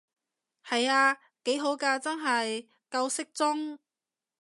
[0.67, 3.77] 係啊，幾好㗎真係，夠適中